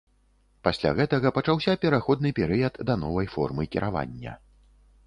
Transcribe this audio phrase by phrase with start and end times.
[0.67, 4.33] Пасля гэтага пачаўся пераходны перыяд да новай формы кіравання.